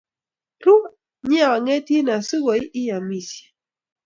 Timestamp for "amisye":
2.97-3.45